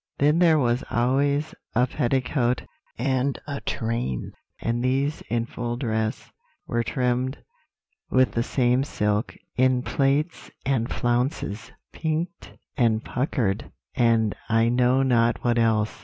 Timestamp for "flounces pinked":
10.91-12.51